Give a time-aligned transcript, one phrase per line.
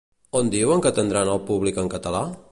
[0.37, 2.25] On diuen que atendran al públic en català?